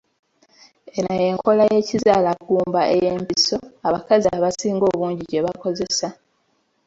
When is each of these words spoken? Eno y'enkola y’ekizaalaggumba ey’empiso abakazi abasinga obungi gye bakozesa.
Eno 0.97 1.13
y'enkola 1.21 1.63
y’ekizaalaggumba 1.73 2.81
ey’empiso 2.95 3.55
abakazi 3.87 4.27
abasinga 4.37 4.85
obungi 4.91 5.23
gye 5.29 5.45
bakozesa. 5.45 6.07